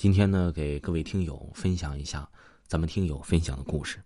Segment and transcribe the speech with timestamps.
[0.00, 2.26] 今天呢，给各位听友分享一下
[2.66, 4.02] 咱们听友分享的故事，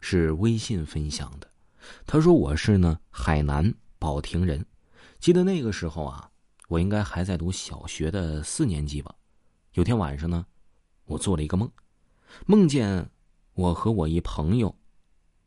[0.00, 1.46] 是微信分享的。
[2.06, 4.64] 他说：“我是呢海南保亭人，
[5.20, 6.30] 记得那个时候啊，
[6.68, 9.14] 我应该还在读小学的四年级吧。
[9.74, 10.46] 有天晚上呢，
[11.04, 11.70] 我做了一个梦，
[12.46, 13.10] 梦见
[13.52, 14.74] 我和我一朋友，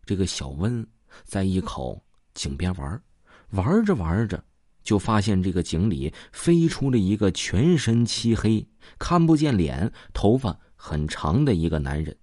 [0.05, 0.85] 这个小温，
[1.23, 1.99] 在一口
[2.35, 3.01] 井边玩，
[3.49, 4.45] 玩着玩着。”
[4.83, 8.65] 就发现这个井里飞出了一个全身漆黑、
[8.97, 12.15] 看不见脸、头发很长的一个男人，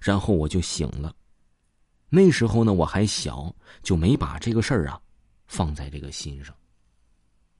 [0.00, 1.14] 然后我就醒了。
[2.08, 4.98] 那时候呢我还小，就没把这个事儿啊
[5.46, 6.54] 放在这个心上。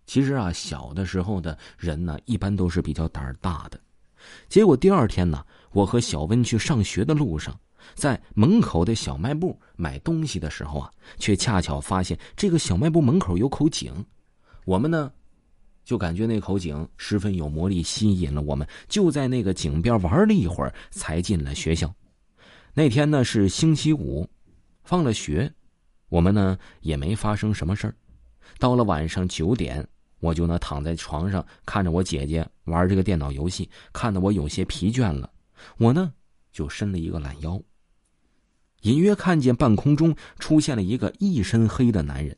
[0.06, 3.78] 其实啊，小的时候的人呢，一般都是比较胆儿大的。
[4.48, 7.54] 结果第二天呢，我和小温去上学的路上，
[7.94, 13.92] 在门口的小卖部买东西的时候啊，却恰巧发现这个小卖部门口有口井。
[14.68, 15.10] 我们呢，
[15.82, 21.90] 就感觉那口井十分有魔力，吸引了我们，就在那个井边玩了一会儿，才进了学校。
[22.74, 24.28] 那天呢是星期五，
[24.84, 25.50] 放了学，
[26.10, 27.94] 我们呢也没发生什么事儿。
[28.58, 29.82] 到了晚上九点，
[30.20, 35.30] 我就呢躺在床上，看着我姐姐玩这个电脑游戏，看得我有些疲倦了。
[35.78, 36.12] 我呢
[36.52, 37.58] 就伸了一个懒腰，
[38.82, 42.36] 隐约看见半空中出现了一个一身黑的男人。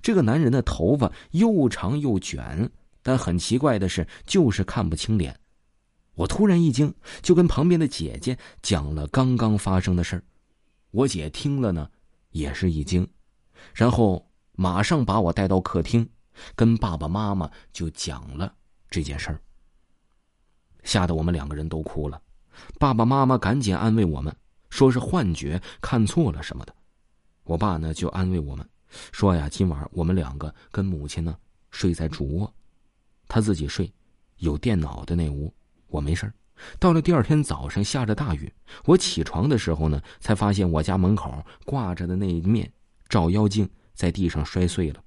[0.00, 2.70] 这个男人的头发又长又卷，
[3.02, 5.38] 但很奇怪的是，就是看不清脸。
[6.14, 10.22] 我突然一惊，就跟旁边的姐姐讲了刚刚发生的事儿。
[10.90, 11.88] 我姐听了呢，
[12.30, 13.06] 也是一惊，
[13.72, 16.08] 然后马上把我带到客厅，
[16.56, 18.52] 跟爸爸妈妈就讲了
[18.90, 19.40] 这件事儿。
[20.82, 22.20] 吓得我们两个人都哭了，
[22.78, 24.34] 爸爸妈妈赶紧安慰我们，
[24.70, 26.74] 说是幻觉、看错了什么的。
[27.44, 28.68] 我爸呢就安慰我们。
[29.12, 31.36] 说呀，今晚我们两个跟母亲呢
[31.70, 32.54] 睡在主卧，
[33.26, 33.92] 他自己睡，
[34.38, 35.52] 有电脑的那屋，
[35.88, 36.32] 我没事
[36.78, 38.52] 到了第二天早上，下着大雨，
[38.84, 41.32] 我起床的时候呢，才发现我家门口
[41.64, 42.70] 挂着的那一面
[43.08, 45.02] 照妖镜在地上摔碎了。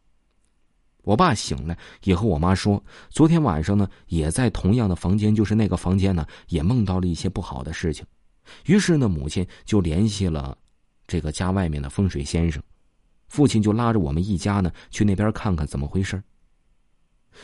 [1.04, 8.06] 我爸醒来也和我妈说，昨天晚上呢，也在同样的房间，就是那个房间呢，也梦到了一些不好的事情。
[8.66, 10.58] 于是呢，母亲就联系了
[11.08, 12.62] 这个家外面的风水先生。
[13.32, 16.22] 父亲就拉着我们一家呢去那边看看怎么回事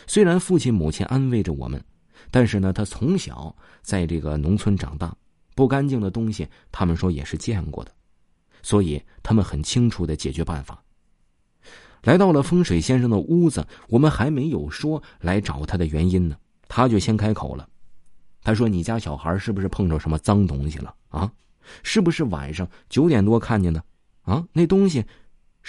[0.05, 1.81] 虽然父亲母亲安慰着我们，
[2.29, 5.15] 但是呢，他从小在这个农村长大，
[5.55, 7.91] 不干净的东西他们说也是见过的，
[8.61, 10.83] 所以他们很清楚的解决办法。
[12.03, 16.35] 来到了风水先生的屋子，我们还没有说来找他的原因呢，
[16.67, 17.65] 他就先开口了。
[18.43, 21.31] 他说：“你家小孩是不是碰着什么脏东西了啊？
[21.81, 23.81] 是不是晚上九点多看见的？
[24.23, 25.05] 啊，那东西。”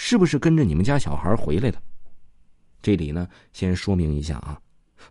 [0.01, 1.77] 是不是跟着你们家小孩回来的？
[2.81, 4.57] 这里呢，先说明一下啊，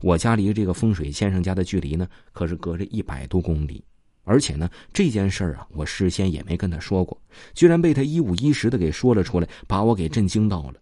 [0.00, 3.84] 我家离这个风水先生家的距离呢，可是隔着一百多公里，
[4.24, 7.20] 而且呢，这件事儿啊，我事先也没跟他说过，
[7.52, 10.80] 居然被他一五一十的给说了出来，把我给震惊到了。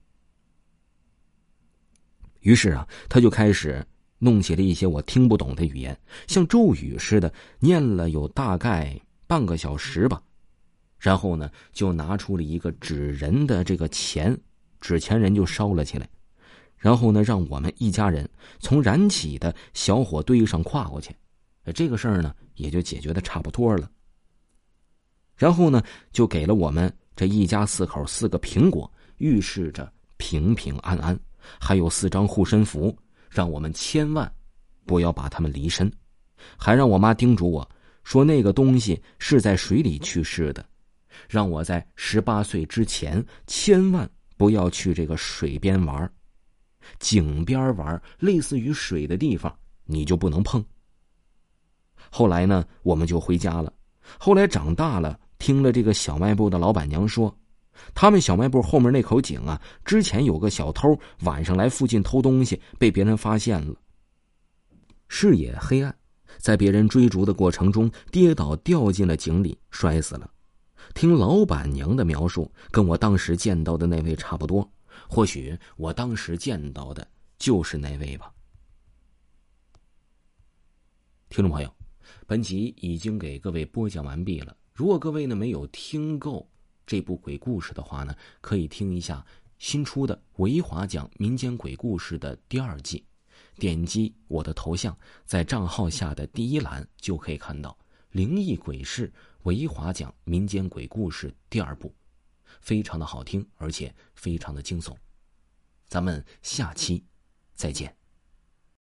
[2.43, 3.85] 于是啊，他就开始
[4.21, 8.97] 弄起了一些我听不懂的语言，像咒语似的念了有大概
[9.27, 10.23] 半个小时吧。
[10.99, 14.37] 然后呢，就拿出了一个纸人的这个钱，
[14.81, 16.09] 纸钱人就烧了起来。
[16.77, 21.15] 然后呢，让我们一家人从燃起的小火堆上跨过去，
[21.75, 23.91] 这个事儿呢也就解决的差不多了。
[25.37, 31.19] 然后呢，就给了我们这一家四口四个苹果，预示着平平安安，
[31.59, 32.97] 还有四张护身符，
[33.29, 34.31] 让我们千万
[34.85, 35.91] 不要把他们离身。
[36.57, 37.69] 还让我妈叮嘱我
[38.05, 40.65] 说，那个东西是在水里去世的。
[41.29, 46.11] 让我在十八岁之前千万不要去这个水边玩
[46.99, 49.53] 井边玩类似于水的地方
[49.85, 50.65] 你就不能碰。
[52.11, 53.73] 后来呢，我们就回家了。
[54.19, 57.37] 后来长大了，听了这个小卖部的老板娘说，
[57.95, 63.75] 他们小卖部后面那口井啊，之前有个小偷晚上来附近偷东西，被别人发现了，
[65.09, 65.95] 视野黑暗，
[66.39, 70.31] 在别人追逐的过程中跌倒掉进了井里，摔死了。
[70.95, 74.71] 听老板娘的描述，跟我当时见到的那位差不多。
[75.09, 77.07] 或许我当时见到的
[77.39, 78.33] 就是那位吧。
[81.29, 81.75] 听众朋友，
[82.27, 84.57] 本集已经给各位播讲完毕了。
[84.73, 86.49] 如果各位呢没有听够
[86.87, 89.25] 这部鬼故事的话呢，可以听一下
[89.59, 93.05] 新出的《维华讲民间鬼故事》的第二季。
[93.59, 97.77] 点击我的头像，在账号下的第一栏就可以看到
[98.11, 99.13] 灵异鬼事。
[99.47, 101.95] 维华讲民间鬼故事第二部，
[102.61, 104.93] 非常的好听，而且非常的惊悚。
[105.87, 107.05] 咱们下期
[107.55, 107.97] 再见。